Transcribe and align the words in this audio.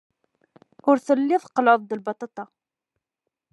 Ur 0.89 0.97
telliḍ 1.05 1.43
qellɛeḍ-d 1.53 1.91
lbaṭaṭa. 1.99 2.45